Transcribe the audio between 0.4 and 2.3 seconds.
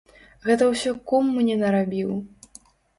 Гэта ўсё кум мне нарабіў!